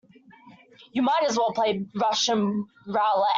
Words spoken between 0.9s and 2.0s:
You might as well play